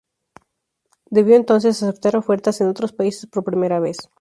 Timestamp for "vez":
3.79-3.97